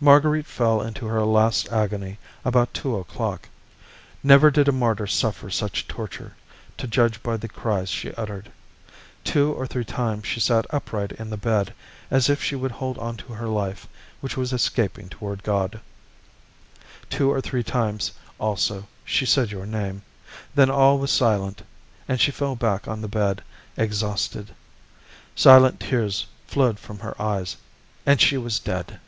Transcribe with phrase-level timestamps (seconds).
[0.00, 3.48] Marguerite fell into her last agony at about two o'clock.
[4.24, 6.34] Never did a martyr suffer such torture,
[6.78, 8.50] to judge by the cries she uttered.
[9.22, 11.72] Two or three times she sat upright in the bed,
[12.10, 13.86] as if she would hold on to her life,
[14.20, 15.78] which was escaping toward God.
[17.08, 20.02] Two or three times also she said your name;
[20.56, 21.62] then all was silent,
[22.08, 23.44] and she fell back on the bed
[23.76, 24.56] exhausted.
[25.36, 27.56] Silent tears flowed from her eyes,
[28.04, 28.98] and she was dead.